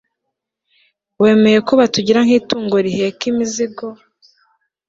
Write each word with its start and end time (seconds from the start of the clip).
wemeye 1.21 1.59
ko 1.67 1.73
batugira 1.79 2.19
nk'itungo 2.25 2.75
riheka 2.85 3.23
imizigo 3.31 3.85